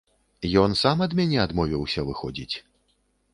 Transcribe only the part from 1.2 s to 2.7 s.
адмовіўся, выходзіць.